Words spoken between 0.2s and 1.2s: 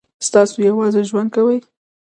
تاسو یوازې